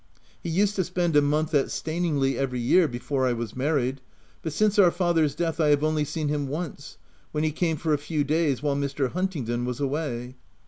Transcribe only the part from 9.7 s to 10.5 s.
away.